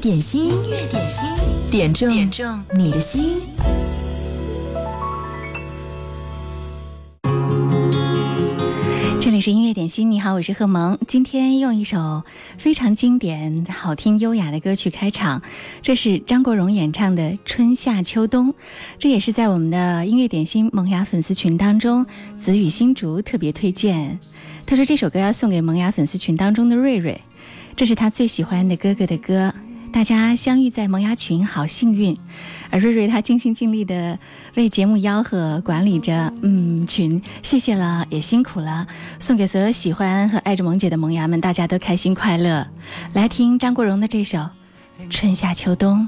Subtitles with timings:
[0.00, 3.50] 点心，音乐点心，点中点中你的心。
[9.20, 10.98] 这里是音乐点心，你好，我是贺萌。
[11.06, 12.22] 今天用一首
[12.56, 15.42] 非常经典、好听、优雅的歌曲开场，
[15.82, 18.52] 这是张国荣演唱的《春夏秋冬》，
[18.98, 22.06] 这也是在我们的音乐点心萌芽粉丝群当中，
[22.36, 24.18] 子雨新竹特别推荐。
[24.64, 27.20] 他说这首歌要送给萌芽粉丝群当中的瑞瑞，
[27.76, 29.52] 这是他最喜欢的哥哥的歌。
[29.92, 32.16] 大家相遇在萌芽群，好幸运。
[32.70, 34.18] 而瑞瑞他尽心尽力的
[34.54, 38.86] 为节目吆喝、管理着，嗯，群，谢谢了，也辛苦了。
[39.18, 42.66] 送给所有喜欢和爱着萌姐的萌芽们，大家都开心快乐。
[43.12, 44.38] 来听张国荣的这首
[45.10, 45.98] 《春夏秋冬》。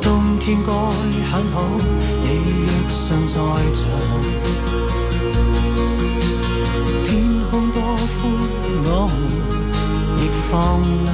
[0.00, 0.72] 冬天该
[1.30, 1.62] 很好，
[2.22, 2.28] 你
[2.64, 3.36] 若尚在
[3.74, 3.86] 场，
[7.04, 8.32] 天空多宽，
[8.84, 9.08] 我
[10.52, 10.60] 放
[11.02, 11.10] 亮。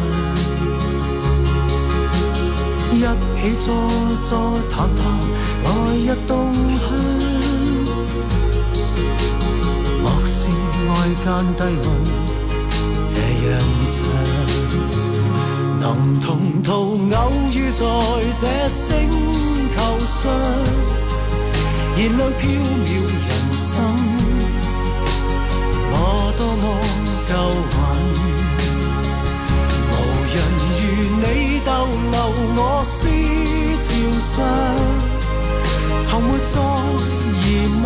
[2.91, 3.67] 一起坐
[4.29, 4.31] 坐
[4.69, 5.01] 谈谈
[5.63, 6.83] 来日动向，
[10.03, 10.37] 莫视
[10.89, 10.91] 外
[11.25, 11.87] 间低温
[13.09, 13.15] 这
[13.47, 13.49] 样
[13.95, 13.97] 长，
[15.81, 15.83] 能
[16.21, 16.27] 同
[16.65, 16.69] 途
[17.15, 17.17] 偶
[17.53, 17.83] 遇在
[18.41, 18.87] 这星
[19.73, 20.21] 球上，
[21.97, 22.43] 燃亮飘
[22.85, 22.91] 渺
[23.29, 23.77] 人生，
[25.93, 25.95] 我
[26.37, 26.65] 多么
[27.29, 27.33] 够
[27.71, 28.28] 运。
[34.39, 34.41] 上，
[36.01, 36.55] 从没再
[37.43, 37.45] 疑
[37.83, 37.85] 问，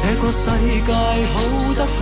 [0.00, 0.48] 这个世
[0.86, 0.90] 界
[1.32, 1.34] 好
[1.76, 2.00] 得很。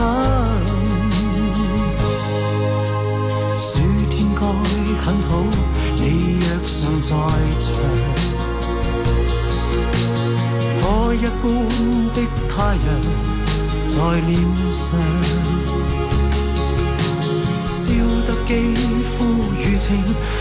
[3.58, 3.66] 暑
[4.08, 4.40] 天该
[5.04, 5.30] 很好，
[5.96, 6.04] 你
[6.40, 7.08] 若尚在
[7.58, 7.66] 场，
[10.80, 11.44] 火一般
[12.14, 12.16] 的
[12.48, 12.54] 太
[12.86, 12.88] 阳
[13.88, 14.30] 在脸
[14.72, 14.80] 上。
[17.66, 17.76] 笑
[18.26, 18.50] 得肌
[19.02, 19.16] 肤
[19.78, 19.96] 情，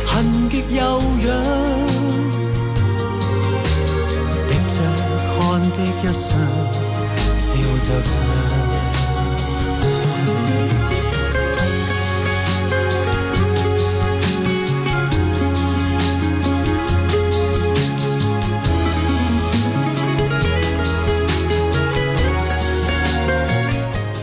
[0.06, 1.28] 痕极悠扬，
[4.48, 4.76] 滴着
[5.38, 6.38] 汗的一双，
[7.36, 7.46] 笑
[7.84, 8.12] 着唱。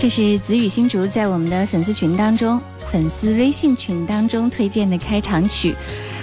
[0.01, 2.61] 这是子雨新竹在我们的粉丝群当中。
[2.95, 5.75] 粉丝微信群当中推荐的开场曲，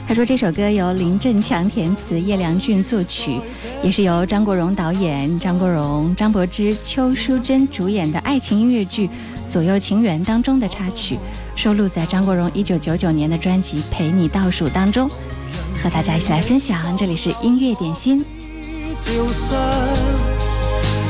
[0.07, 3.41] 他说这首歌由林振强填词，叶良俊作曲，
[3.83, 9.05] 也是由张国荣导演、张国荣、张柏芝、邱淑贞主演的爱情音乐剧
[9.49, 11.19] 《左右情缘》当中的插曲，
[11.57, 15.09] 收录在张国荣一九九九年的专辑《陪你倒数》当中，
[15.83, 16.95] 和大家一起来分享。
[16.97, 18.23] 这里是音乐点心。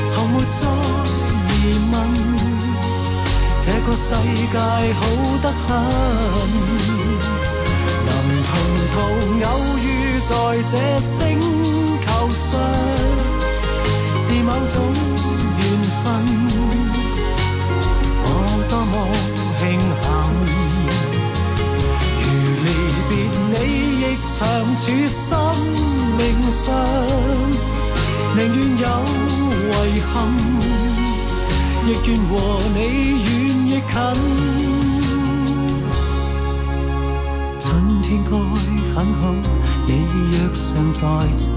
[0.07, 0.39] 从没
[3.73, 4.99] 这个世界好
[5.41, 5.69] 得很，
[8.05, 8.09] 能
[8.43, 8.51] 同
[8.91, 8.95] 途
[9.45, 9.47] 偶
[9.79, 9.87] 遇
[10.27, 10.29] 在
[10.69, 11.09] 这星
[12.05, 12.05] 球
[12.35, 12.49] 上，
[14.17, 14.75] 是某种
[15.57, 15.61] 缘
[16.03, 16.05] 分。
[18.23, 18.27] 我
[18.69, 18.93] 多么
[19.57, 19.61] 庆
[20.01, 20.03] 幸，
[22.19, 22.23] 如
[22.65, 22.67] 离
[23.07, 23.09] 别
[23.47, 23.55] 你
[24.01, 24.03] 亦
[24.35, 24.37] 长
[24.75, 25.23] 处生
[26.17, 26.19] 命
[26.51, 26.61] 上，
[28.35, 28.85] 宁愿有
[29.87, 30.13] 遗憾，
[31.85, 32.31] 亦愿和
[32.75, 32.79] 你
[33.23, 33.50] 远。
[33.71, 33.81] 亦近，
[37.57, 38.31] 春天该
[38.93, 39.33] 很好，
[39.87, 39.91] 你
[40.33, 40.99] 若尚在
[41.37, 41.47] 场，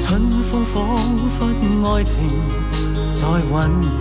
[0.00, 0.74] 春风仿
[1.38, 1.46] 佛
[1.94, 2.14] 爱情。
[3.14, 3.94] 在酝酿，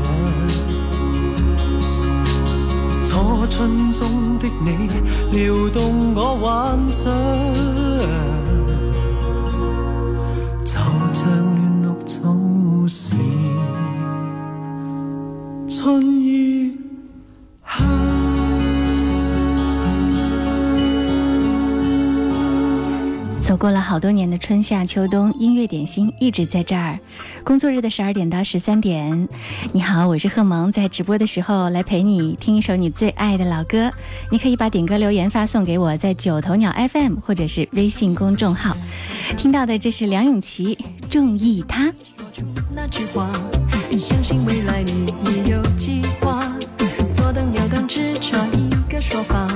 [3.08, 4.90] 初春中的你
[5.32, 8.35] 撩动我幻想。
[23.66, 27.00] 过了好多年的春夏秋冬，音乐点心一直在这儿。
[27.44, 29.28] 工作日的十二点到十三点，
[29.74, 33.90] 你好，我是贺萌，在直播的时候来陪你听一首你最爱的老歌。
[34.30, 38.78] 你可以把点歌留言发送给我，在九头鸟 FM 或者是微信公众号。
[39.36, 40.78] 听到的这是梁咏琪
[41.10, 41.88] 《中意他》。
[42.72, 43.32] 那句话，
[43.98, 46.40] 相信未来你已有计划，
[47.16, 49.48] 左等右等只差一个说法，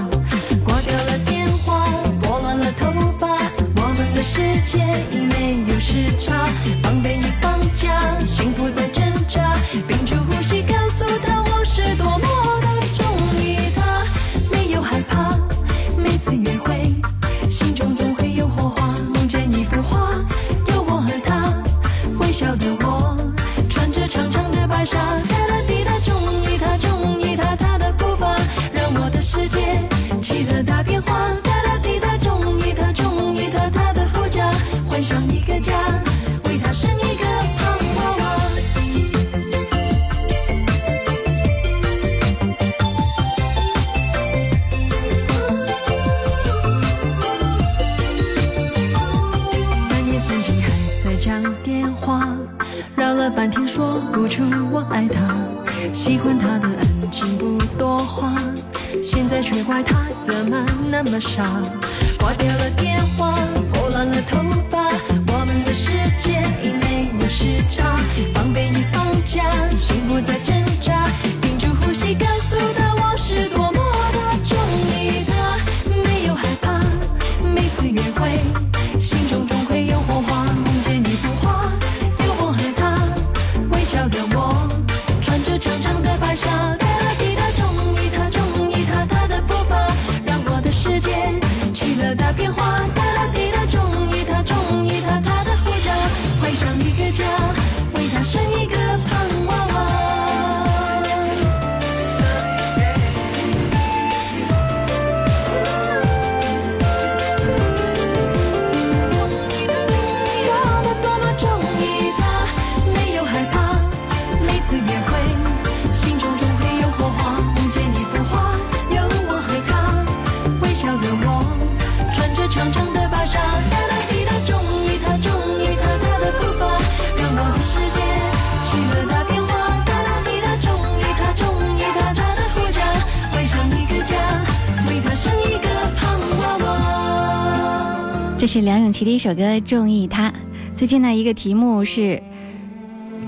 [138.51, 140.31] 是梁咏琪的一首歌《中意他》。
[140.73, 142.19] 最近呢，一个题目是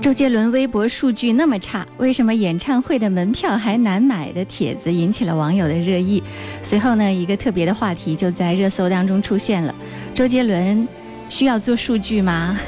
[0.00, 6.20] 周杰伦微博数据那么差，为什么演唱会的门票还难买的帖子引起了网友的热议。
[6.60, 9.72] 随后呢，一个特别的话题就在热搜当中出现了：
[10.12, 10.88] 周杰伦
[11.28, 12.58] 需要做数据吗？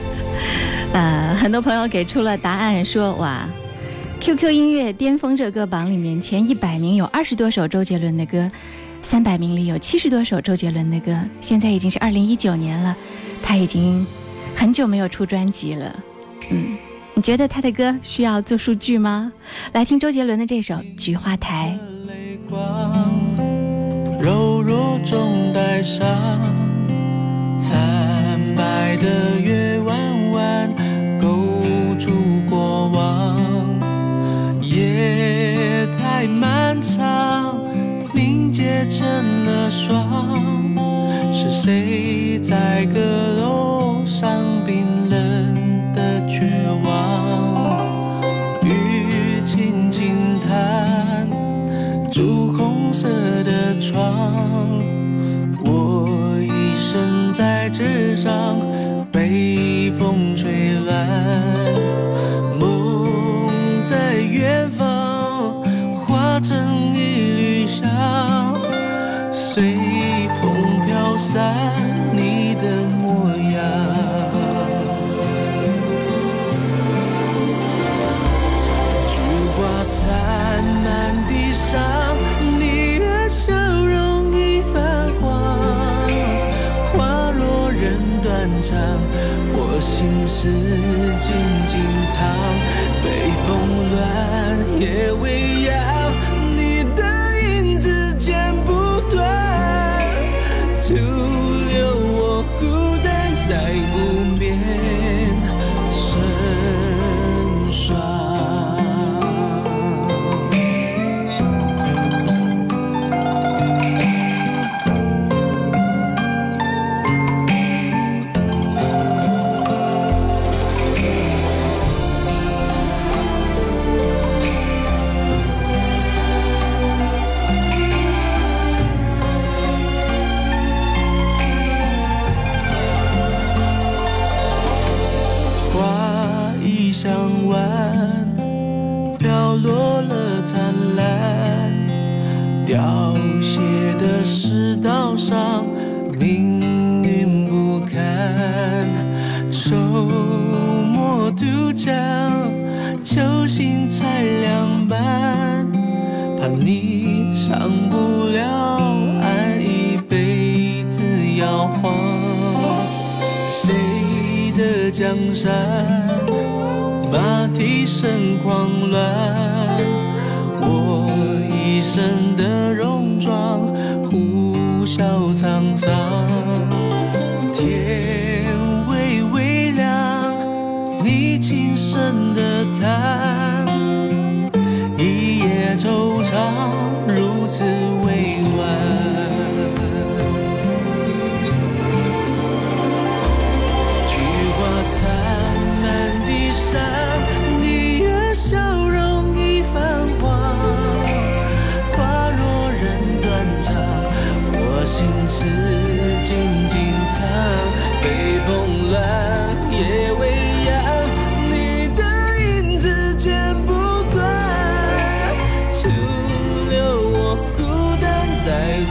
[0.92, 3.48] 呃，很多朋友给出了答案说，哇。
[4.20, 8.50] QQ 音乐巅峰热歌榜里面前一百名有二十多首周杰伦的歌，
[9.02, 11.18] 三百名里有七十多首周杰伦的歌。
[11.40, 12.96] 现在已经是二零一九年了，
[13.42, 14.06] 他已经
[14.54, 16.00] 很久没有出专辑了。
[16.50, 16.76] 嗯，
[17.14, 19.32] 你觉得他的歌需要做数据吗？
[19.72, 21.78] 来听周杰伦的这首《菊花台》。
[24.22, 26.06] 柔弱中带伤，
[27.58, 29.49] 惨白的月
[38.90, 40.36] 成了霜。
[41.32, 42.98] 是谁在阁
[43.40, 46.50] 楼上冰冷的绝
[46.84, 48.20] 望？
[48.64, 51.28] 雨轻轻弹。
[52.10, 53.08] 朱红色
[53.44, 54.34] 的窗，
[55.64, 58.56] 我一生在纸上，
[71.32, 71.54] 散
[72.12, 73.62] 你的模样。
[79.06, 79.14] 菊
[79.54, 80.00] 花残
[80.82, 80.88] 满
[81.28, 81.80] 地上，
[82.58, 85.22] 你的笑容已泛黄。
[86.92, 88.76] 花落人断肠，
[89.54, 90.48] 我心事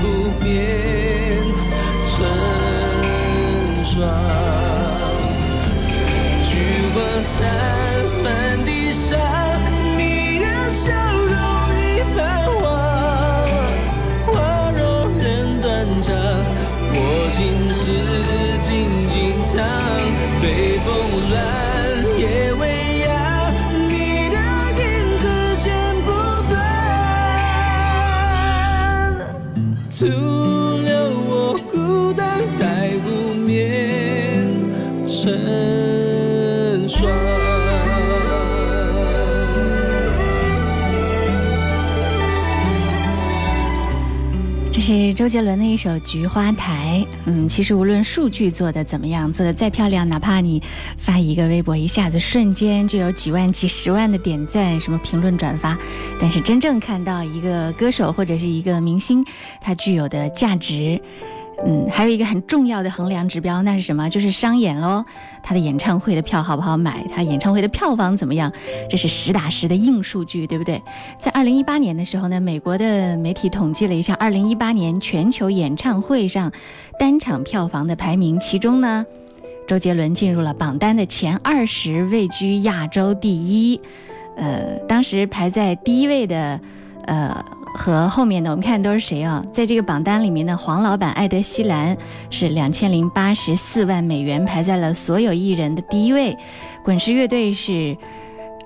[0.01, 0.03] 不
[0.43, 0.47] 变
[2.05, 2.15] 成
[3.83, 3.93] 双。
[6.43, 6.51] 菊
[6.93, 7.37] 花残
[8.23, 8.27] 满
[8.65, 9.17] 地伤，
[9.97, 11.35] 你的笑容
[11.75, 11.77] 已
[12.15, 12.17] 泛
[12.59, 12.63] 黄，
[14.27, 14.33] 花
[14.71, 14.79] 容
[15.17, 15.67] 人断
[16.01, 16.15] 肠，
[16.93, 16.97] 我
[17.29, 17.37] 心
[17.73, 17.81] 事
[18.61, 18.67] 静
[19.09, 19.57] 静藏，
[20.41, 20.43] 北
[20.85, 20.87] 风
[21.29, 21.35] 乱，
[45.19, 47.05] 周杰伦的一首《菊花台》。
[47.25, 50.63] 嗯，其实无论数据做的怎么样，做的再漂亮，哪怕你
[50.95, 55.77] 发一个微博，一下子瞬间就有几万、几十万的点赞，什么评论、转发，
[56.21, 59.25] 但是真正看到一个歌手或者是一个明星，
[59.59, 61.01] 他具有的价值。
[61.65, 64.09] 嗯，还有一个很重要的衡量指标，那是什么？
[64.09, 65.03] 就是商演喽。
[65.43, 67.05] 他的演唱会的票好不好买？
[67.13, 68.51] 他演唱会的票房怎么样？
[68.89, 70.81] 这是实打实的硬数据，对不对？
[71.19, 76.51] 在二零一八年的时候呢，美国的媒体统计了一下二零一八年全球演唱会上
[76.97, 79.05] 单场票房的排名，其中呢，
[79.67, 83.81] 周杰伦进入了榜单的前二十，位居亚洲第一。
[84.37, 86.59] 呃，当时排在第一位的，
[87.05, 87.45] 呃。
[87.73, 89.43] 和后面的我们看都是谁啊？
[89.51, 91.97] 在这个榜单里面的，黄老板艾德希兰
[92.29, 96.37] 是两千零八十四万美元，排在了所有艺人的第一位。
[96.83, 97.95] 滚石乐队是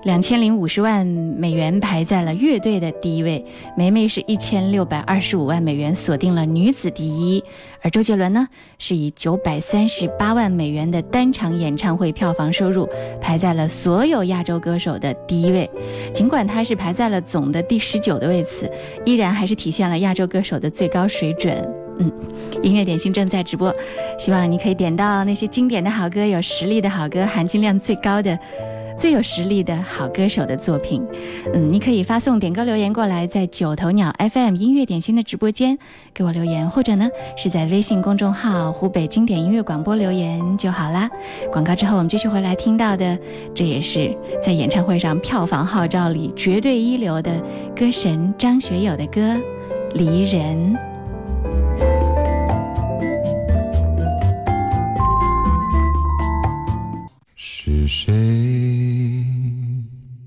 [0.04, 3.42] 两千零五十万美元，排在了乐队的第一位。
[3.74, 7.42] 梅梅是一千六百二十五万美元，锁定了女子第一。
[7.80, 8.46] 而周杰伦呢，
[8.78, 12.86] 是以九百三十八万美元的单场演唱会票房收入，
[13.18, 15.68] 排在了所有亚洲歌手的第一位。
[16.12, 18.70] 尽管他是排在了总的第十九的位次，
[19.06, 21.66] 依然还是体现了亚洲歌手的最高水准。
[21.98, 22.12] 嗯，
[22.62, 23.74] 音乐点心正在直播，
[24.18, 28.38] 希望你可以点到那些经典的好歌、有实力的好歌、含金量最高的。
[28.98, 31.04] 最有实力的好歌手的作品，
[31.52, 35.78] 嗯，你可以发送点歌留言过来，在九头鸟 FM 音乐点心的直播间
[36.14, 41.10] 给我留言，或者呢是在微信公众号湖北经典音乐广播留言就好啦。
[41.52, 43.18] 广告之后我们继续回来听到的，
[43.54, 47.32] 这也是在演唱会上票房号召里绝对一流的
[47.76, 49.20] 歌神张学友的歌
[49.94, 50.76] 《离人》。
[57.86, 59.24] 是谁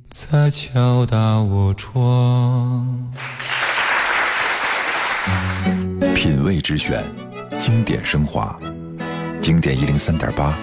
[0.09, 3.11] 在敲打我窗？
[6.13, 7.03] 品味之选，
[7.57, 8.55] 经典升华，
[9.41, 10.55] 经典一零三点八，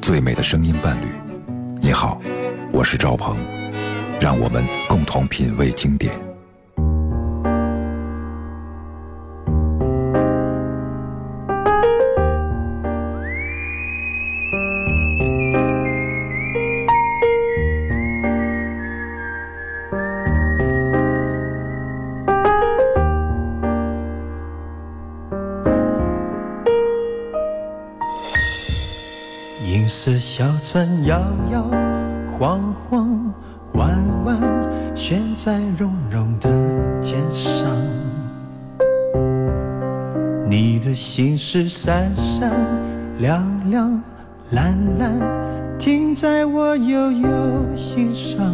[0.00, 1.06] 最美的声音伴侣。
[1.82, 2.18] 你好，
[2.72, 3.36] 我是赵鹏，
[4.18, 6.14] 让我们共同品味经典。
[31.04, 31.64] 摇摇
[32.30, 33.32] 晃晃，
[33.72, 33.90] 弯
[34.24, 34.38] 弯
[34.94, 36.48] 悬在绒绒的
[37.00, 37.68] 肩上。
[40.48, 42.52] 你的心事闪闪
[43.18, 44.00] 亮亮
[44.50, 45.18] 蓝蓝，
[45.78, 47.28] 停在我悠悠
[47.74, 48.46] 心上。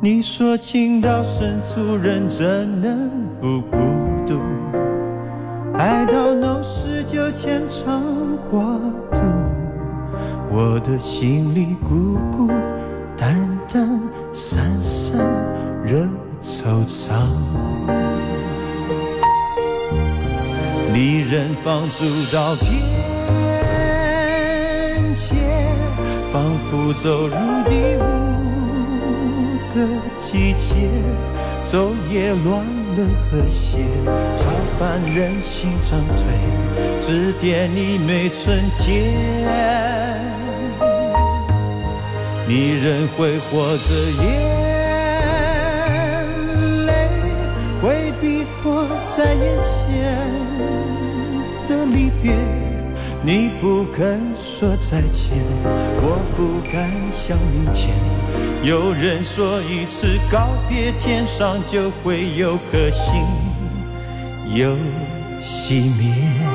[0.00, 2.44] 你说情到深处人怎
[2.80, 3.78] 能不孤
[4.26, 4.40] 独？
[5.74, 8.02] 爱到浓时就牵肠
[8.50, 8.62] 挂，
[10.54, 12.46] 我的心里孤孤
[13.16, 13.34] 单
[13.72, 13.98] 单
[14.34, 15.18] 散散
[15.82, 16.06] 惹
[16.42, 17.14] 惆怅。
[20.92, 22.70] 离人放逐到边
[25.16, 25.36] 界，
[26.30, 28.04] 仿佛走入第五
[29.74, 29.74] 个
[30.18, 30.74] 季节，
[31.64, 32.62] 昼夜乱
[32.94, 33.78] 了和谐，
[34.36, 36.20] 超凡人心长退，
[37.00, 39.81] 指点你每春天。
[42.54, 44.26] 你仍会活着眼
[46.84, 46.92] 泪，
[47.80, 49.72] 会逼迫在眼前
[51.66, 52.36] 的离别。
[53.22, 55.30] 你不肯说再见，
[56.02, 57.96] 我不敢想明天。
[58.62, 63.14] 有人说一次告别，天上就会有颗星
[64.54, 64.76] 又
[65.40, 66.51] 熄灭。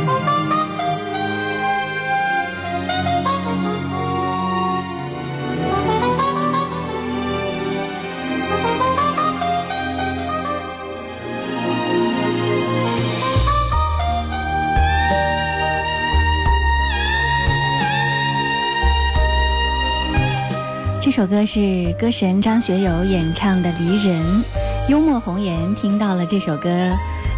[21.18, 24.22] 首歌是歌神张学友演唱的《离人》，
[24.88, 26.70] 幽默红颜听到了这首歌，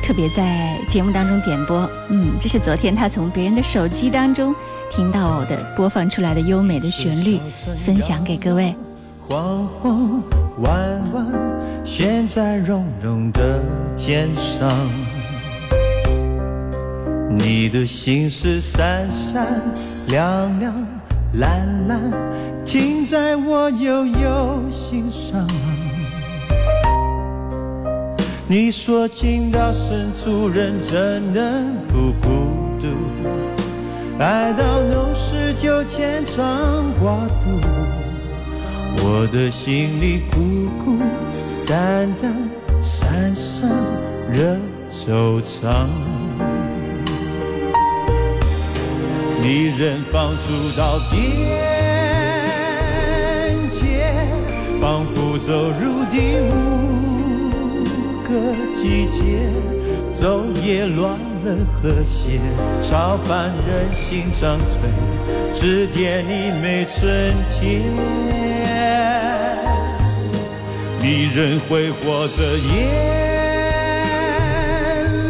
[0.03, 1.89] 特别在节目当中点播。
[2.09, 4.53] 嗯，这是昨天他从别人的手机当中
[4.91, 7.39] 听到的播放出来的优美的旋律，
[7.85, 8.75] 分享给各位。
[9.25, 10.21] 黄昏
[10.57, 11.25] 弯弯
[11.85, 13.63] 悬在绒绒的
[13.95, 14.69] 肩上，
[17.29, 19.47] 你的心事闪闪
[20.09, 20.75] 亮亮
[21.33, 21.99] 蓝蓝。
[22.65, 25.47] 停在我悠悠心上。
[28.47, 32.29] 你说情到深处人怎能不孤
[32.79, 32.87] 独？
[34.19, 36.43] 爱到浓时就牵肠
[36.99, 37.49] 挂肚。
[39.01, 40.39] 我的心里孤
[40.83, 40.97] 孤
[41.67, 42.33] 单单，
[42.81, 43.69] 三生
[44.31, 44.57] 惹
[44.89, 45.87] 惆怅。
[49.49, 50.43] 离人放逐
[50.77, 51.17] 到边
[53.71, 53.81] 界。
[54.79, 56.53] 仿佛走入第五
[58.23, 58.29] 个
[58.75, 59.49] 季节，
[60.13, 61.47] 昼夜乱了
[61.81, 62.39] 和谐，
[62.79, 64.87] 超凡人心长退，
[65.51, 67.81] 指点你没春天。
[71.01, 72.69] 离人挥霍着眼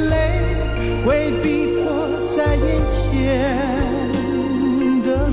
[0.09, 0.13] 泪，
[1.05, 1.87] 会逼迫
[2.27, 3.68] 在眼前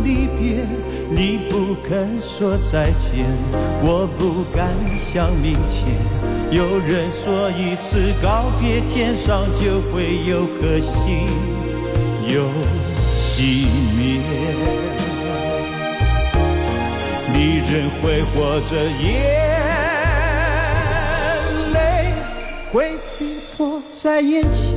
[0.07, 0.65] 离别。
[1.11, 3.27] 你不肯说再见，
[3.83, 5.99] 我不敢想明天。
[6.51, 11.27] 有人说一次告别，天上就会有颗星
[12.29, 12.45] 又
[13.15, 13.67] 熄
[13.97, 14.23] 灭。
[17.35, 19.05] 离人挥霍着眼
[21.73, 22.15] 泪，
[22.73, 24.73] 会逼迫在眼前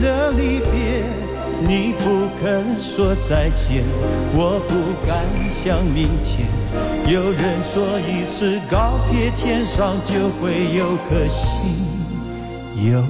[0.00, 1.17] 的离别。
[1.60, 3.84] 你不肯说再见，
[4.32, 4.72] 我不
[5.06, 6.46] 敢想明天。
[7.12, 11.74] 有人说一次告别，天上就会有颗星
[12.76, 13.02] 有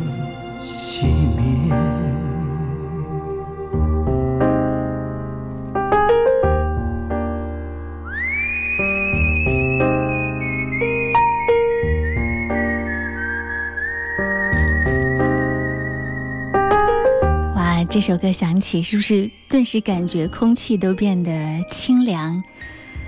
[17.98, 21.32] 这首歌响起，是不是顿时感觉空气都变得
[21.68, 22.40] 清凉？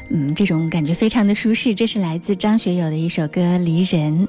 [0.09, 1.77] 嗯，这种感觉非常的舒适。
[1.77, 4.27] 这是来自张学友的一首歌《离人》。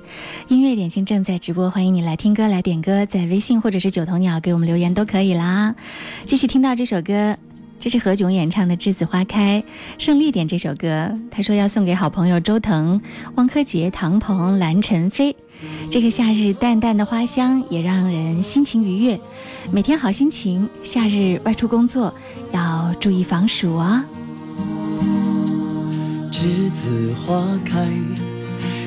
[0.49, 5.73] 音乐点心正在直播，欢迎你来听歌、来点歌，在微信或者是九头鸟给我们留言都可以啦。
[6.25, 7.35] 继续听到这首歌，
[7.79, 9.63] 这是何炅演唱的《栀子花开》。
[9.97, 13.01] 胜利点这首歌，他说要送给好朋友周腾、
[13.33, 15.35] 汪柯洁、唐鹏、蓝晨飞。
[15.89, 19.19] 这个夏日淡淡的花香也让人心情愉悦，
[19.71, 20.69] 每天好心情。
[20.83, 22.13] 夏日外出工作
[22.51, 24.05] 要注意防暑啊。
[26.31, 27.85] 栀子花开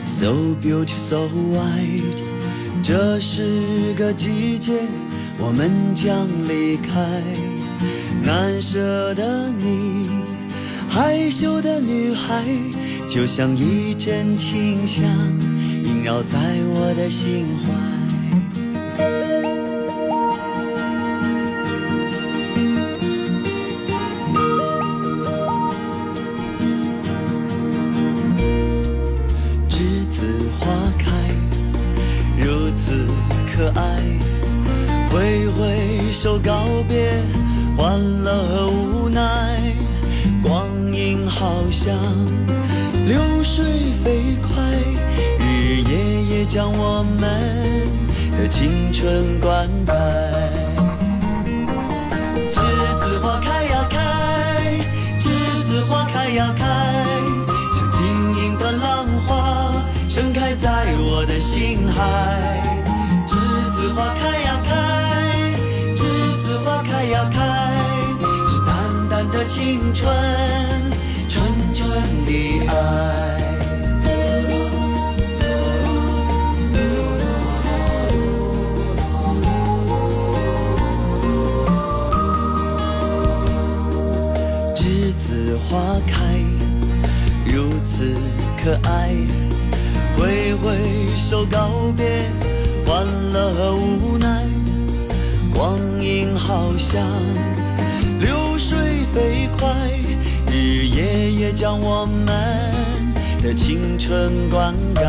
[0.04, 0.32] ，so
[0.62, 2.02] beautiful so white。
[2.82, 4.72] 这是个季节，
[5.38, 7.22] 我们将离开。
[8.22, 10.08] 难舍的你，
[10.88, 12.42] 害羞的女孩，
[13.08, 15.04] 就像一阵清香。
[16.04, 16.38] 萦绕在
[16.74, 17.72] 我的心怀，
[29.66, 30.26] 栀子
[30.60, 30.66] 花
[30.98, 31.10] 开，
[32.38, 33.06] 如此
[33.56, 33.82] 可爱。
[35.10, 37.14] 挥挥手告别，
[37.78, 39.58] 欢乐和无奈。
[40.42, 41.96] 光阴好像
[43.06, 43.64] 流水
[44.04, 44.93] 飞快。
[46.46, 47.88] 将我们
[48.38, 49.92] 的青春灌溉。
[52.52, 52.60] 栀
[53.02, 53.98] 子花开呀开，
[55.18, 56.64] 栀子花开呀开，
[57.72, 58.06] 像晶
[58.38, 59.72] 莹的浪花
[60.08, 62.72] 盛开在我的心海。
[63.26, 63.36] 栀
[63.70, 64.74] 子花开呀开，
[65.96, 66.02] 栀
[66.42, 67.38] 子花开呀开，
[68.48, 70.14] 是淡淡的青春，
[71.28, 71.42] 纯
[71.74, 71.90] 纯
[72.26, 73.23] 的爱。
[88.64, 89.14] 可爱，
[90.16, 90.74] 挥挥
[91.18, 92.22] 手告别
[92.86, 94.42] 欢乐和无奈。
[95.54, 97.02] 光阴好像
[98.20, 99.68] 流水飞快，
[100.50, 102.24] 日夜也将我们
[103.42, 105.04] 的青春灌溉。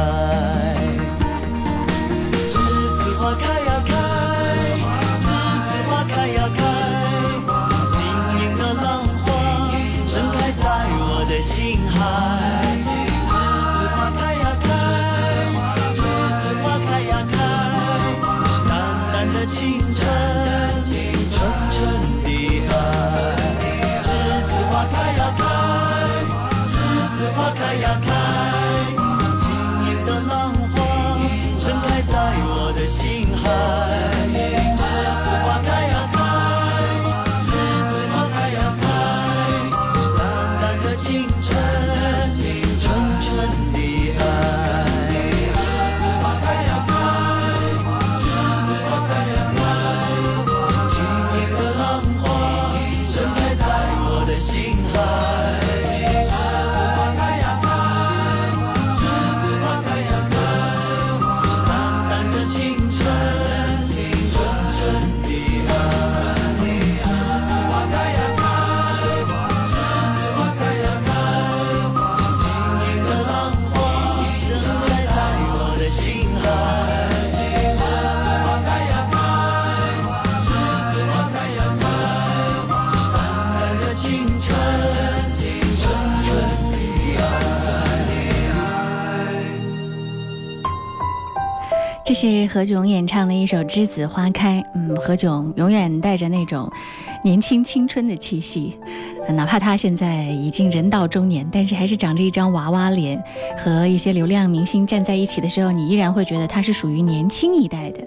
[2.51, 3.93] 栀子花开呀开，
[5.21, 5.27] 栀
[5.63, 6.61] 子花开呀开。
[7.93, 8.03] 晶
[8.43, 9.71] 莹的浪花
[10.09, 10.63] 盛开在
[11.07, 12.64] 我的心海。
[92.15, 94.61] 是何炅演唱的一首《栀子花开》。
[94.73, 96.71] 嗯，何炅永远带着那种
[97.25, 98.79] 年轻青春的气息，
[99.33, 103.21] 哪怕他现在已经人到中年，但是还是长着一张娃娃脸。
[103.57, 107.99] 和一些流量明星站在一起的时候，你依然会觉得他是属于年轻一代的。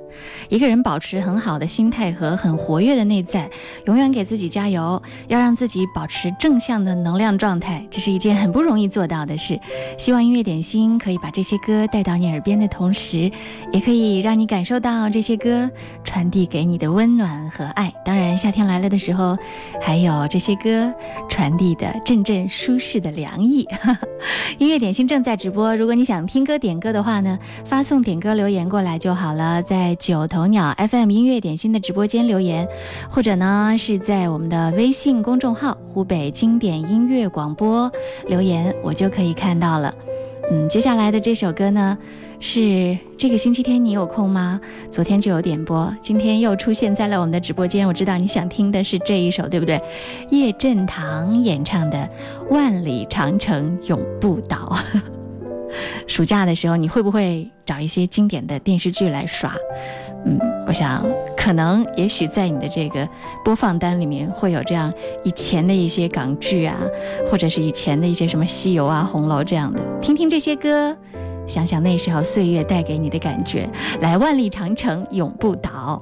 [0.49, 3.49] 一个人保持很好的心态和很活跃的内在，
[3.87, 9.59] 永远给自己加油，要让自己保持正向的能量状态，这是一件很不容易做到的事。
[9.99, 13.31] 希望音乐点心可以把这些歌带到你耳边的同时，
[13.73, 15.71] 也可以让你感受到这些歌
[16.05, 17.93] 传递给你的温暖和爱。
[18.05, 19.37] 当然，夏天来了的时候，
[19.81, 20.93] 还有这些歌
[21.29, 23.67] 传递的阵阵舒适的凉意。
[24.59, 32.67] 音乐点心正在直播，如果你想听歌点歌的话呢，发送点歌留言过来就好了，在九头鸟 FM 音乐点心的直播间留言，
[33.11, 37.91] 或者呢是在我们的微信公众号“湖北经典音乐广播”
[38.27, 39.95] 留言，我就可以看到了。
[40.51, 41.97] 嗯，接下来的这首歌呢，
[42.41, 44.61] 是这个星期天你有空吗？
[44.91, 47.87] 昨天就有点播，今天又出现在了我们的直播间。
[47.87, 49.81] 我知道你想听的是这一首，对不对？
[50.31, 52.09] 叶振棠演唱的
[52.55, 54.77] 《万里长城永不倒》。
[56.07, 59.53] 暑假的时候，你会不会找一些经典的电视剧来刷？
[60.25, 61.05] 嗯，我想
[61.37, 63.07] 可能也许在你的这个
[63.45, 64.93] 播放单里面会有这样
[65.25, 66.77] 以前的一些港剧啊，
[67.27, 70.97] 或者是以前的一些什么西游啊、红楼这样的，听听这些歌，
[71.49, 73.69] 想想那时候岁月带给你的感觉。
[74.01, 76.01] 来，万里长城永不倒。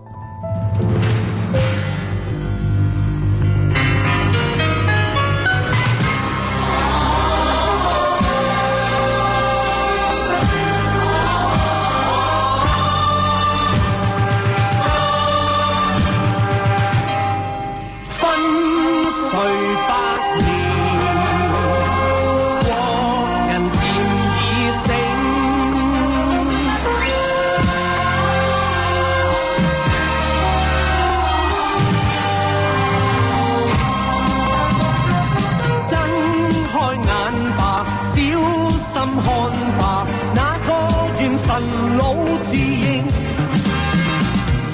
[42.45, 42.87] 自认。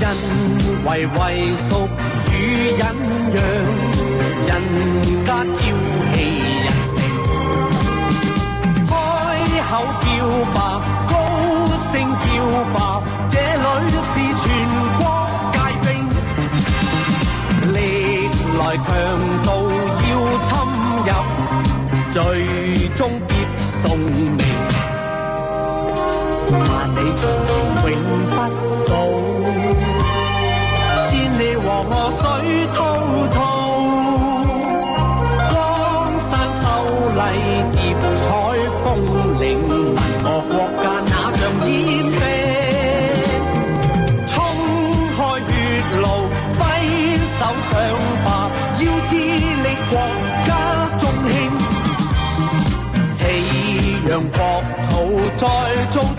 [0.05, 0.15] 因
[0.85, 1.17] 为畏
[1.57, 1.89] 缩
[2.31, 2.35] 与
[2.77, 2.81] 忍
[3.33, 3.37] 让，
[4.47, 4.51] 人
[5.25, 6.21] 家叫气
[6.65, 6.93] 人性，
[8.87, 8.91] 开
[9.71, 10.05] 口叫
[10.53, 10.57] 吧，
[11.09, 11.11] 高
[11.79, 12.29] 声叫
[12.75, 12.77] 吧，
[13.31, 13.41] 这里
[14.11, 14.45] 是全
[14.99, 15.01] 国
[15.53, 15.55] 界
[15.87, 15.89] 兵，
[17.73, 17.75] 历
[18.59, 18.87] 来强
[19.45, 19.49] 盗
[20.11, 20.13] 要
[20.43, 20.51] 侵
[21.07, 21.09] 入，
[22.13, 22.17] 最
[22.97, 24.42] 终必送命。
[26.53, 27.57] 万里长城
[27.91, 28.92] 永不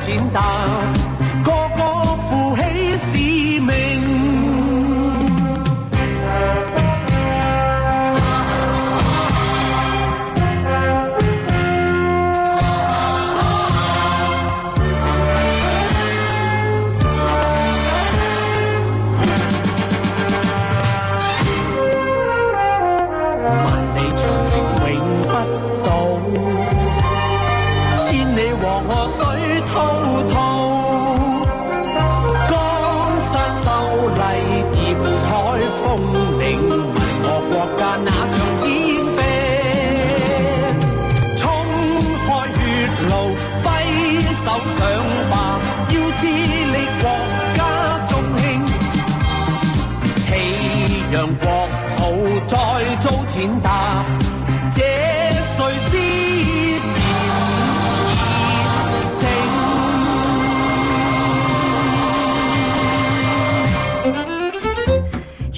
[0.03, 1.02] 遭踐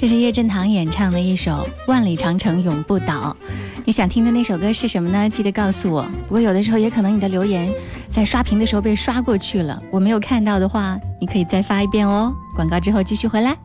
[0.06, 1.50] 这是叶振棠演唱的一首
[1.88, 3.36] 《万里长城永不倒》。
[3.84, 5.28] 你想听的那首歌是什么呢？
[5.28, 6.04] 记得告诉我。
[6.28, 7.68] 不过有的时候也可能你的留言
[8.06, 12.32] 在刷屏的时候被刷过去了，我没有看到的话，你可以再发一遍哦。
[12.54, 13.56] 广告之后继续回来。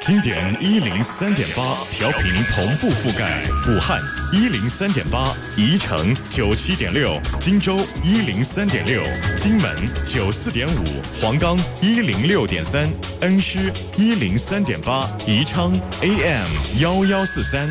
[0.00, 4.00] 经典一零三点八调频同步覆盖武汉
[4.32, 9.02] 一零三点八，宜城九七点六，荆州一零三点六，
[9.36, 10.84] 荆门九四点五，
[11.20, 16.48] 黄冈一零六点三，恩施一零三点八，宜昌 AM
[16.80, 17.68] 幺幺四三。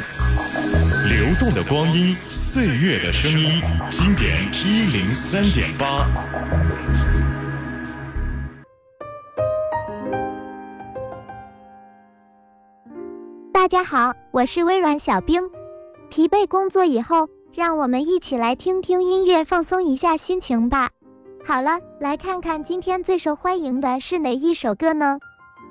[1.09, 6.07] 流动的光阴，岁月的声音，经典一零三点八。
[13.59, 15.49] 大家好，我是微软小冰。
[16.09, 20.91] 疲惫工作以后，让我们一起来听听音乐，放松一下心情吧。
[21.45, 25.19] 好了，来看看今天最受欢迎的是哪一首歌呢？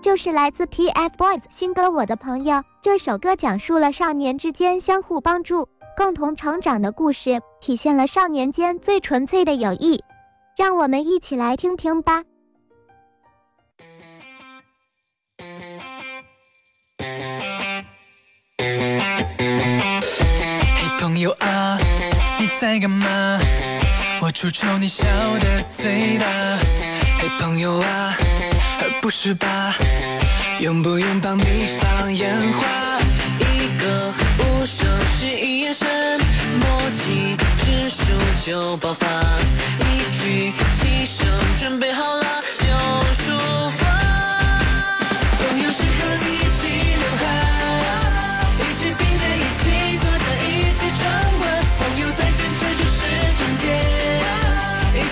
[0.03, 2.57] 就是来自 TFBOYS 新歌《我的朋友》。
[2.83, 10.05] 这首歌讲述了少年之间相互帮助、共同成长的故事，体现了少年间最纯粹的友谊。
[10.59, 12.25] 让我们一起来听听吧。
[21.19, 21.77] 朋友啊，
[22.39, 23.41] 你在干嘛？
[24.21, 25.05] 我出丑，你笑
[25.41, 26.25] 得最大。
[27.19, 28.17] 嘿，朋友啊，
[29.03, 29.75] 不是吧？
[30.61, 31.43] 用不用帮你
[31.81, 33.01] 放烟花？
[33.41, 34.87] 一个无声，
[35.19, 35.89] 是一眼神，
[36.61, 38.13] 默契指数
[38.47, 39.05] 就爆发。
[39.91, 41.27] 一句气声，
[41.59, 42.25] 准备好了
[42.61, 42.65] 就
[43.25, 43.37] 出
[43.71, 43.88] 发。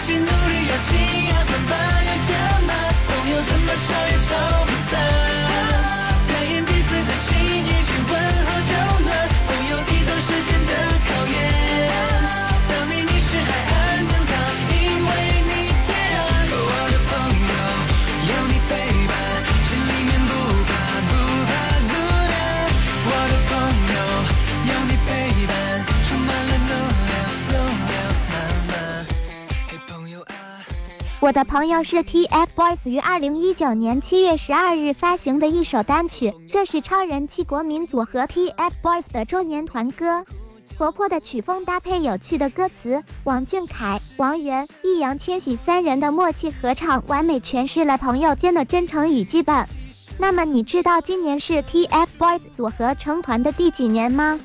[0.07, 0.31] 一起努力，
[0.69, 0.95] 咬紧
[1.27, 2.31] 牙关，把要加
[2.65, 2.71] 满。
[3.09, 4.31] 朋友怎么超越超
[4.65, 4.71] 不
[31.27, 40.25] 我的朋友是 TFBOYS 于二零一九年七月十二日发行的一首单曲，这是超人气国民组合 TFBOYS 的周年团歌。
[40.79, 49.67] 活泼的曲风搭配有趣的歌词，王俊凯、王源、易烊千玺三人的默契合唱，完美诠释了朋友间的真诚与羁绊。
[50.21, 54.39] 那么你知道今年是 TFBOYS 组合成团的第几年吗？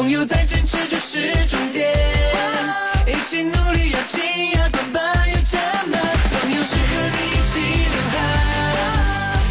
[0.00, 1.86] 朋友再坚持就是终点，
[3.06, 5.58] 一起努力，咬紧牙关，把要加
[5.92, 6.00] 满。
[6.40, 8.16] 朋友是和你一起流汗，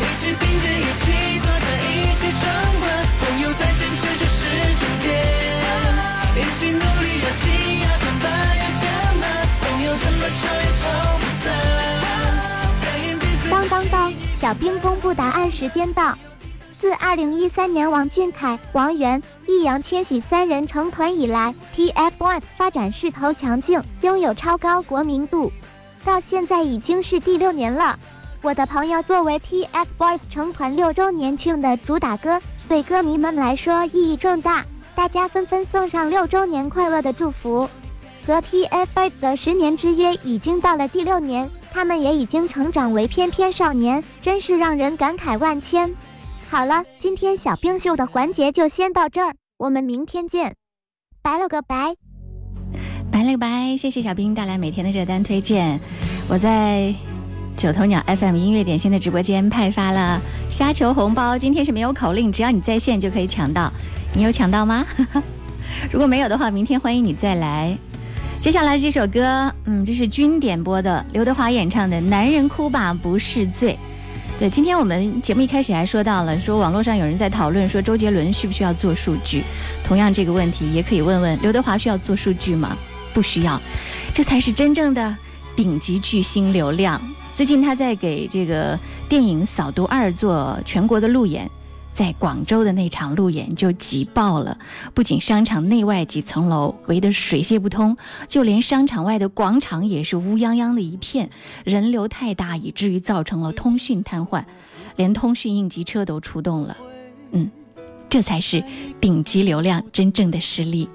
[0.02, 2.42] 一起并肩，一起作战，一起闯
[2.82, 2.84] 关。
[3.22, 4.42] 朋友再坚持就是
[4.74, 5.08] 终点，
[6.34, 7.46] 一起努力，咬紧
[7.82, 8.26] 牙关，把
[8.58, 8.84] 要加
[9.22, 9.24] 满。
[9.62, 10.82] 朋友怎么超越超
[11.20, 11.46] 不散？
[12.82, 14.12] 感应彼此当当当！
[14.42, 16.18] 小兵公布答案时间到。
[16.80, 25.52] 自二零一三年王俊凯、王源、易烊千玺三人成团以来，TFBOYS 发展势头强劲，拥有超高国民度，
[26.06, 28.00] 到现在已经是第六年了。
[28.42, 32.40] 我的朋友作为 TFBOYS 成团六周年庆的主打歌，
[32.70, 34.66] 对歌迷们来说意义重大，
[34.96, 37.70] 大家纷纷送上六周年快乐的祝福。
[38.26, 45.94] 和 TFBOYS 的十年之约已经到了第六年，他们也已经成长为翩翩少年，真是让人感慨万千。
[46.52, 50.56] 好了，今天小冰秀的环节就先到这儿，我们明天见，
[51.22, 51.94] 拜了个拜。
[53.12, 55.80] 拜了个拜，谢谢小兵带来每天的热单推荐。
[56.28, 56.92] 我在
[57.56, 63.72] 九头鸟 FM 音乐点心的直播间派发了虾球红包，今天是没有口令，只要你在线就可以抢到。
[64.16, 64.84] 你有抢到吗？
[65.94, 67.78] 如果没有的话，明天欢迎你再来。
[68.42, 73.78] 接下来这首歌，嗯，这是君点播的，刘德华演唱的《男人哭吧不是罪》。
[74.40, 79.44] 对，今天我们节目一开始还说到了，说网络上有人在讨论说周杰伦需不需要做数据，
[79.84, 82.78] 同样这个问题也可以问问刘德华需要做数据吗？
[83.14, 83.60] 不需要，
[84.14, 85.14] 这才是真正的
[85.58, 87.02] 顶级巨星流量。
[87.36, 91.52] 最近他在给这个电影《扫毒二》做全国的路演，
[92.00, 94.58] 在广州的那场路演就挤爆了，
[94.94, 97.98] 不仅商场内外几层楼围得水泄不通，
[98.30, 101.30] 就连商场外的广场也是乌泱泱的一片，
[101.66, 104.46] 人流太大，以至于造成了通讯瘫痪，
[104.96, 106.78] 连通讯应急车都出动了。
[107.32, 107.52] 嗯，
[108.10, 108.64] 这才是
[109.02, 110.88] 顶级流量真正的实力。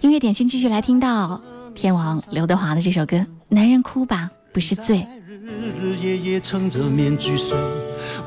[0.00, 1.40] 音乐点心继续来听到
[1.76, 3.16] 天王刘德华的这首歌
[3.46, 5.06] 《男人哭吧不是罪》。
[5.40, 7.56] 日日夜夜撑着面具睡，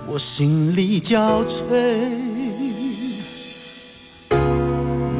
[0.08, 1.58] 我心里憔悴。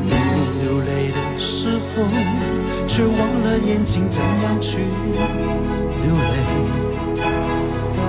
[0.06, 0.12] 你
[0.62, 2.06] 流泪的时候，
[2.88, 4.78] 却忘了眼睛怎样去
[6.02, 6.34] 流泪；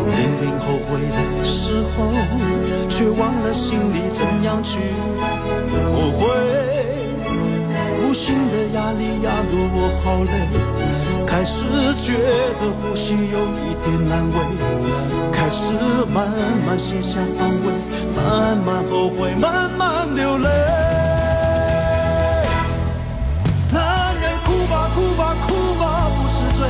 [0.06, 2.12] 明明后悔的时候，
[2.88, 4.78] 却忘了心里怎样去
[5.86, 6.20] 后悔。
[8.12, 10.32] 无形的压力压得我好累，
[11.26, 11.64] 开始
[11.96, 12.12] 觉
[12.60, 14.36] 得呼吸有一点难为，
[15.32, 15.72] 开始
[16.12, 16.28] 慢
[16.66, 17.72] 慢卸下防卫，
[18.14, 20.46] 慢慢后悔，慢慢流泪。
[23.72, 26.68] 男人哭吧哭吧哭吧不是罪，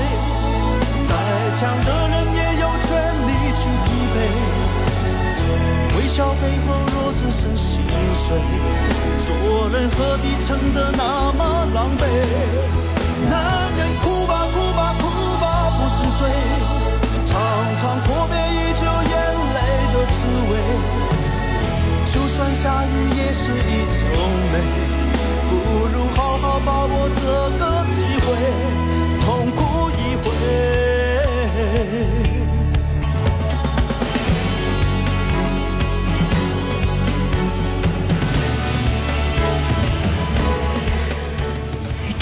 [1.02, 1.10] 再
[1.58, 2.94] 强的人也有权
[3.26, 4.16] 利去疲惫。
[5.98, 7.82] 微笑背后若只剩心
[8.14, 8.38] 碎，
[9.40, 11.40] 做人何必撑得那么
[11.74, 12.00] 狼狈？
[13.30, 15.02] 男人哭吧哭吧哭
[15.40, 15.44] 吧
[15.78, 16.20] 不是罪，
[17.24, 17.30] 尝
[17.80, 19.14] 尝阔别已久眼
[19.54, 19.58] 泪
[19.92, 20.18] 的滋
[20.50, 20.52] 味。
[22.06, 24.00] 就算下雨也是一种
[24.52, 24.54] 美，
[25.48, 25.52] 不
[25.86, 27.20] 如好好把握这
[27.58, 27.62] 个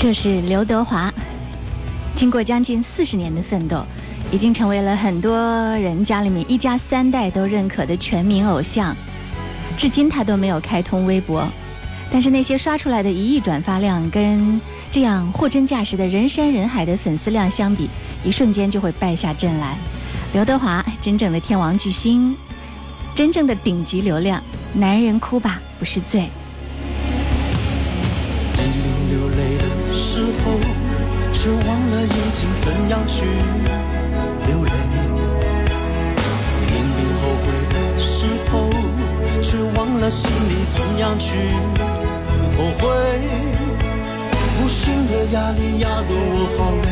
[0.02, 1.12] 这是刘德华，
[2.16, 3.84] 经过将近四十年的奋斗，
[4.32, 5.36] 已经成为了很多
[5.76, 8.96] 人家里面一家三代都认可的全民偶像。
[9.76, 11.46] 至今他都没有开通微博，
[12.11, 14.59] 但是那些刷出来的一亿转发量，跟
[14.90, 17.86] 这样货真价实的人山人海的粉丝量相比，
[18.24, 19.76] 一瞬间就会败下阵来。
[20.32, 22.34] 刘德华，真正的天王巨星，
[23.14, 24.42] 真正的顶级流量，
[24.72, 26.30] 男人哭吧不是罪。
[31.43, 31.59] 却忘
[31.91, 33.24] 了眼睛怎样去
[34.47, 34.70] 流泪；
[36.66, 38.68] 明明后悔的时候，
[39.43, 41.34] 却忘了心里怎样去
[42.59, 42.84] 后悔。
[44.62, 46.88] 无形的压力压得我好累，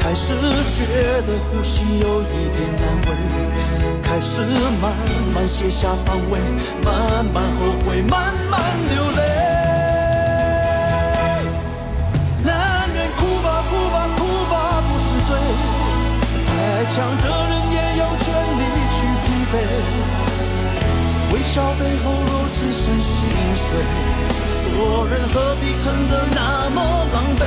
[0.00, 0.34] 开始
[0.74, 3.08] 觉得呼吸有一点难为，
[4.02, 4.42] 开始
[4.82, 4.92] 慢
[5.32, 6.40] 慢卸下防卫，
[6.84, 9.33] 慢慢后悔，慢慢流泪。
[16.94, 18.24] 强的人也有权
[18.54, 18.62] 利
[18.94, 19.54] 去疲惫。
[21.32, 23.12] 微笑背后若只剩心
[23.56, 23.66] 碎，
[24.62, 26.78] 做人何必撑得那么
[27.12, 27.42] 狼狈？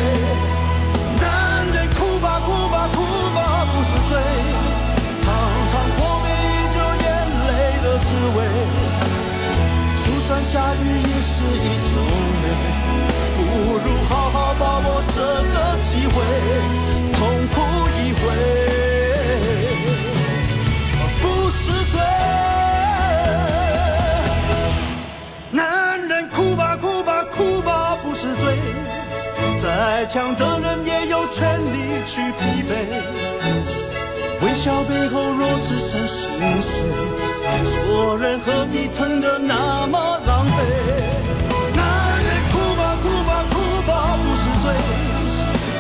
[35.68, 36.30] 只剩心
[36.62, 36.82] 碎，
[37.68, 40.52] 做人何必撑得那么狼狈？
[41.76, 41.84] 男
[42.24, 43.54] 人哭吧哭吧哭
[43.86, 44.66] 吧不是罪，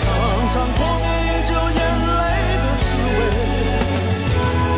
[0.03, 0.05] 常
[0.51, 2.19] 常破灭已久眼泪
[2.59, 2.85] 的滋
[3.15, 3.17] 味。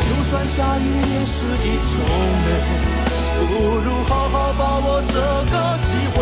[0.06, 1.34] 就算下雨也是
[1.66, 1.92] 一种
[2.46, 2.48] 美，
[3.48, 5.14] 不如好好把握这
[5.50, 5.54] 个
[5.88, 6.18] 机会，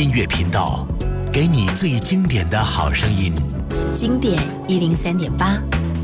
[0.00, 0.86] 音乐频道
[1.30, 3.34] 给你最经典的好声音。
[3.92, 5.58] 经典一零三点八，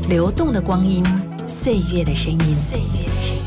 [0.07, 1.03] 流动的光阴，
[1.47, 2.39] 岁月的声音。
[2.55, 3.41] 岁月的声音。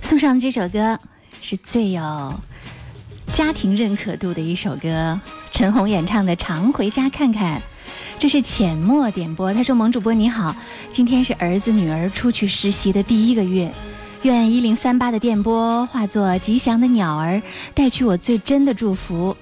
[0.00, 0.98] 送上这首歌
[1.42, 2.32] 是最有
[3.34, 5.20] 家庭认可度的一首歌，
[5.56, 7.58] 陈红演唱的《常回家看看》。
[8.18, 10.54] 这是浅墨点播，他说：“萌主播你好，
[10.90, 13.72] 今天是儿子女儿出去实习的第一个月，
[14.20, 17.40] 愿一零三八的电波化作吉祥的鸟儿，
[17.72, 19.34] 带去我最真的祝福。”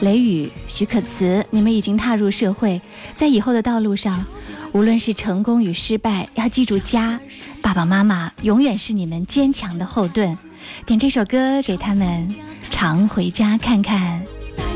[0.00, 2.78] 雷雨、许可慈，你们已经踏入社会，
[3.14, 4.26] 在以后的道路上，
[4.72, 7.18] 无论是成功与失败，要记住家，
[7.62, 10.36] 爸爸妈妈永远是你们坚强的后盾。
[10.84, 12.28] 点这首歌给他们，
[12.68, 14.22] 常回家看看。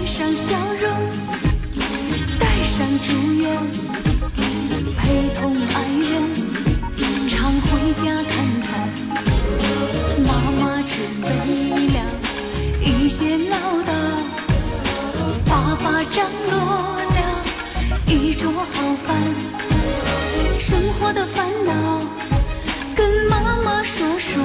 [0.00, 0.90] 带上笑容，
[2.38, 3.54] 带上祝愿，
[4.96, 5.74] 陪同爱
[6.08, 6.34] 人，
[7.28, 7.68] 常回
[8.02, 8.32] 家看
[8.62, 8.88] 看。
[10.24, 11.28] 妈妈准备
[11.92, 11.98] 了
[12.80, 13.92] 一些唠叨，
[15.44, 17.20] 爸爸张罗了
[18.06, 19.06] 一桌好饭。
[20.58, 22.00] 生活的烦恼
[22.96, 24.42] 跟妈妈说说，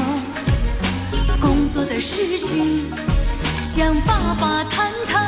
[1.39, 2.83] 工作的事情
[3.75, 5.21] 向爸爸谈谈。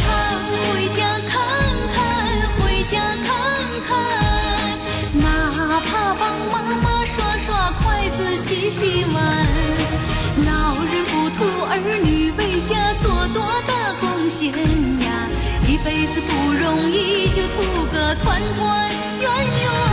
[0.00, 0.08] 常
[0.48, 1.36] 回家看
[1.92, 2.00] 看，
[2.56, 3.28] 回家看
[3.86, 3.92] 看，
[5.12, 9.22] 哪怕帮妈妈刷刷筷子、洗洗碗。
[10.46, 10.52] 老
[10.90, 14.50] 人不图儿女为家做多大贡献
[15.00, 15.28] 呀，
[15.68, 19.83] 一辈子不容易，就图个团团圆圆。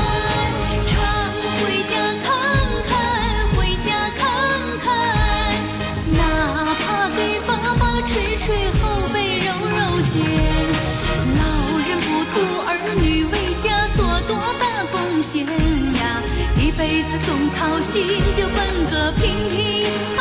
[17.92, 20.21] 心，就奔个平平。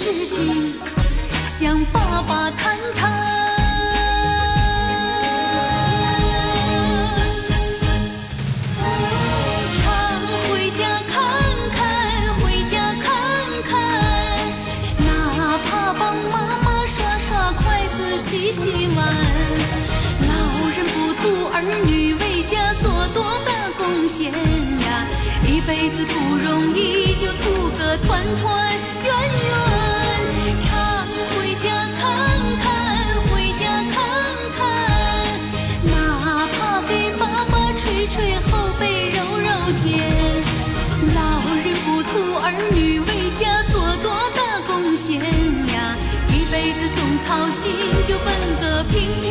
[0.00, 0.72] 事情
[1.44, 3.10] 向爸爸谈谈。
[9.74, 9.82] 常
[10.46, 11.18] 回家看
[11.74, 13.10] 看，回家看
[13.68, 13.74] 看，
[14.98, 19.04] 哪怕帮妈妈刷刷筷子、洗洗碗。
[20.28, 20.30] 老
[20.76, 21.22] 人不图
[21.52, 25.06] 儿女为家做多大贡献呀，
[25.44, 28.72] 一辈子不容易，就图个团团
[29.02, 29.87] 圆圆。
[30.62, 32.02] 常回家看
[32.62, 32.66] 看
[33.28, 33.96] 回家看
[34.56, 34.58] 看
[35.84, 39.88] 哪怕给爸爸捶捶后背揉揉肩
[41.14, 41.20] 老
[41.64, 42.10] 人不图
[42.42, 45.96] 儿女为家做多大贡献呀。
[46.28, 47.70] 一辈子总操心
[48.06, 48.26] 就奔
[48.60, 49.27] 个平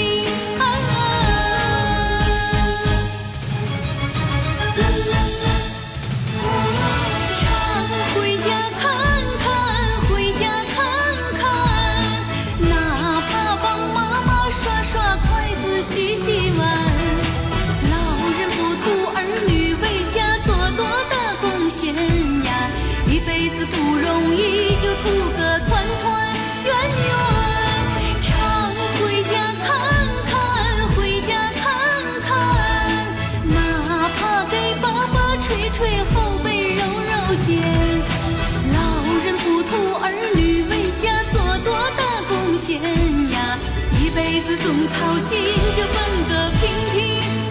[44.63, 45.37] 总操心，
[45.75, 45.93] 就奔
[46.27, 46.99] 个平平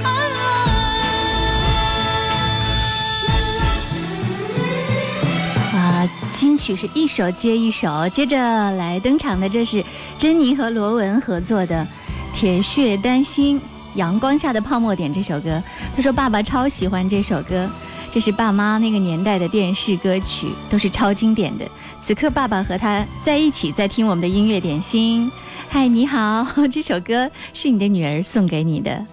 [0.03, 0.13] 安
[5.73, 5.79] 安。
[5.79, 8.09] 啊，金曲是一首接一首。
[8.09, 8.37] 接着
[8.73, 9.85] 来登场的，这是
[10.19, 11.87] 珍妮和罗文合作的
[12.39, 13.61] 《铁血丹心》。
[13.95, 15.63] 阳光下的泡沫点这首歌，
[15.97, 17.67] 他说爸爸超喜欢这首歌，
[18.13, 21.65] 这是爸妈那个年代的电视歌曲，都是超经典的。
[21.99, 25.33] 此刻爸爸和他在一起，在听我们的音乐点心。
[25.69, 29.07] 嗨，你好， 这首歌是你的女儿送给你的。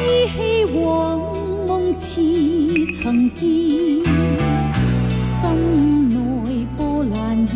[0.00, 1.20] 依稀往
[1.66, 2.20] 梦似
[2.92, 3.44] 曾见，
[5.40, 7.52] 心内波澜现。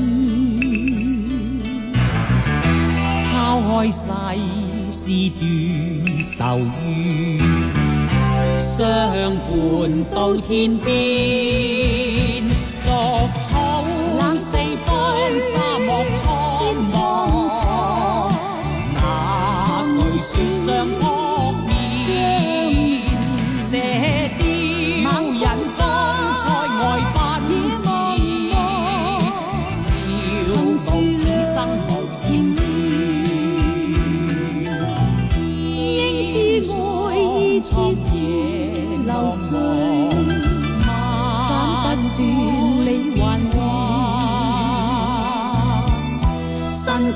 [3.33, 4.11] 抛开世
[4.91, 5.43] 事断
[6.23, 7.41] 愁怨，
[8.59, 8.77] 相
[9.49, 12.45] 伴到天边，
[12.81, 12.89] 逐
[13.41, 13.83] 草
[14.37, 14.89] 四方，
[20.39, 21.53] 惧雪上扑
[23.67, 24.18] 面？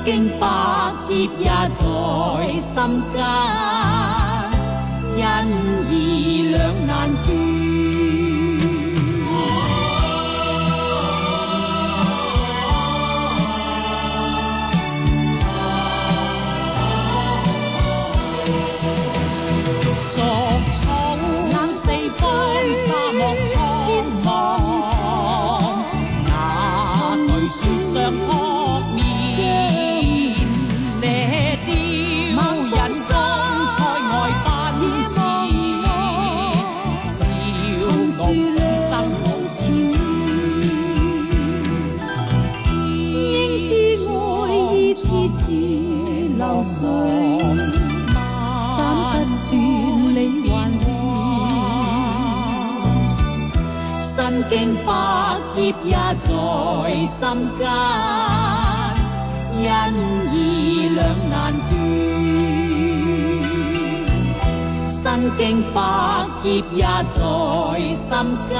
[0.05, 0.47] 经百
[1.07, 3.23] 劫也在心间
[5.15, 5.47] 恩
[5.89, 7.52] 义两难断
[48.77, 48.79] 斩
[49.49, 49.53] 不断
[50.15, 50.17] 理
[50.49, 50.51] 还乱
[54.01, 54.11] 身
[54.49, 54.53] 经
[54.85, 54.89] 百
[55.55, 56.29] 劫也在
[57.07, 57.19] 心
[57.57, 57.61] 间
[59.65, 59.65] 恩
[60.33, 60.35] 义
[60.89, 61.33] 两难
[61.69, 61.71] 断。
[64.87, 65.01] 身
[65.37, 65.41] 经
[65.73, 65.77] 百
[66.43, 67.19] 劫也在
[67.93, 68.07] 心
[68.49, 68.51] 间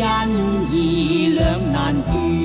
[0.00, 0.02] 恩
[0.72, 0.74] 义
[1.36, 1.40] 两
[1.72, 2.39] 难断。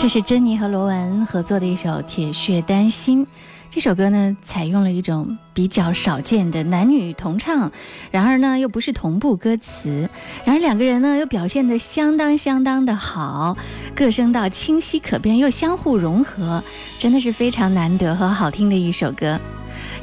[0.00, 3.26] 这是珍妮和罗文合作的一首《铁血丹心》。
[3.70, 7.70] 这首歌呢，采用了一种比较少见的男女同唱，
[8.10, 10.08] 然而呢又不是同步歌词，
[10.46, 13.58] 然而两个人呢又表现得相当相当的好，
[13.94, 16.64] 各声道清晰可辨又相互融合，
[16.98, 19.38] 真的是非常难得和好听的一首歌。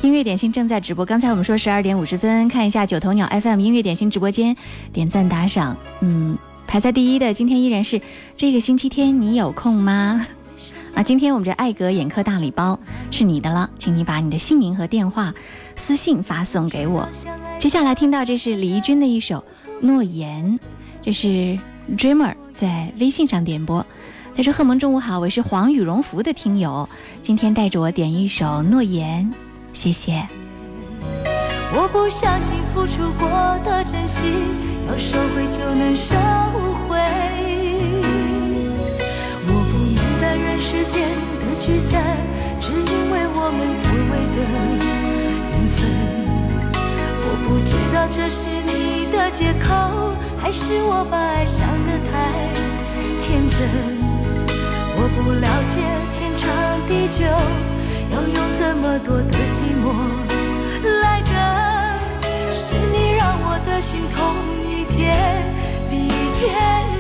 [0.04, 4.56] 音乐点心正在直播，刚才我们说十二点五十分，看一下九头鸟 FM 音乐点心直播间
[4.94, 6.38] 点赞打赏，嗯，
[6.68, 8.02] 排在第一的今天依然是
[8.36, 10.28] 这个星期天，你有空吗？
[10.94, 12.78] 啊，今天我们这艾格眼科大礼包
[13.10, 15.34] 是你的了，请你把你的姓名和电话
[15.76, 17.08] 私信发送给我。
[17.58, 19.38] 接下来听到这是李翊君的一首
[19.80, 20.60] 《诺言》，
[21.04, 21.58] 这是
[21.98, 23.86] Dreamer 在微信上点播。
[24.36, 26.88] 他说：“贺萌，中午好，我是黄羽绒服的听友，
[27.24, 29.32] 今天带着我点一首《诺言》，
[29.74, 30.28] 谢谢。”
[31.74, 33.30] 我不相信付出过
[33.64, 34.24] 的真心，
[34.88, 36.16] 要收回就能收
[36.88, 36.98] 回。
[39.48, 41.10] 我不明白人世间
[41.40, 42.02] 的聚散，
[42.60, 44.40] 只因为我们所谓的
[45.52, 45.78] 缘分。
[47.22, 49.68] 我不知道这是你的借口，
[50.40, 52.14] 还是我把爱想得太
[53.22, 53.58] 天真。
[55.00, 55.80] 我不了解
[56.18, 56.48] 天长
[56.88, 57.24] 地久，
[58.12, 59.86] 要用这么多的寂寞。
[61.02, 61.32] 来等
[62.52, 64.18] 是你，让我的心痛
[64.96, 65.44] 天
[65.90, 66.97] 比一天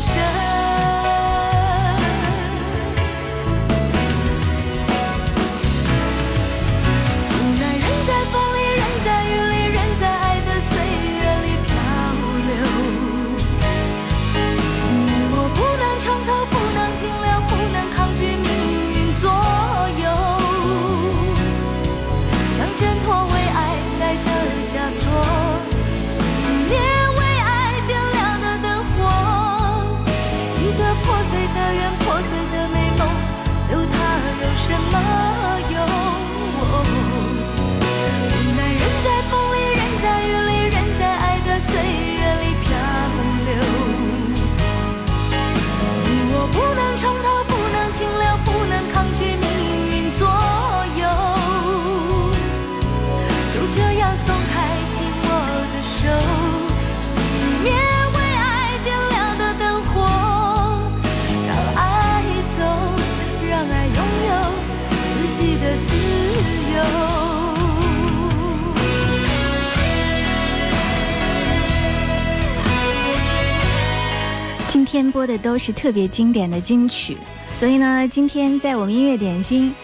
[74.88, 77.17] 天播的都是特别经典的金曲，
[77.51, 79.75] 所以呢，今天在我们音乐点心，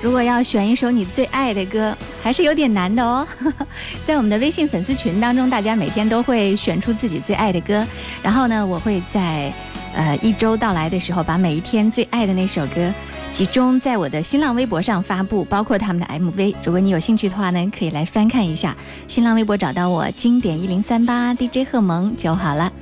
[0.00, 1.92] 如果要选一首你最爱的歌，
[2.22, 3.26] 还是有点难的哦。
[4.06, 7.84] 在我们的微信粉丝群当中，大家每天都会选出自己最爱的歌，
[8.22, 9.52] 然后呢，我会在
[9.92, 12.94] 呃一周到来的时候，把每一天最爱的那首歌
[13.32, 16.54] 集中在我的新浪微博上发布，包括他们的 MV。
[16.62, 18.76] 如果你有兴趣的话呢，可以来翻看一下。
[19.08, 22.72] 新浪微博找到我，经典一零三八 DJ 贺萌就好了。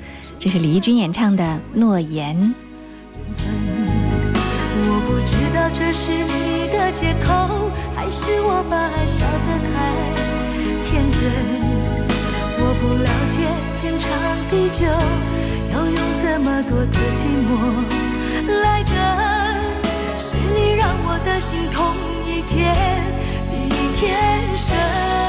[0.43, 2.37] 这是李翊君演唱的《诺言》。
[4.75, 9.73] 我不知道这是你的借口，还是我把爱笑得太
[10.83, 11.23] 天真。
[12.59, 13.47] 我不了解
[13.81, 14.11] 天长
[14.51, 14.85] 地久，
[15.73, 17.49] 要用这么多的寂寞
[18.65, 18.93] 来等。
[20.19, 21.95] 是你让我的心痛
[22.27, 22.75] 一天
[23.49, 24.11] 比一天
[24.57, 25.22] 深。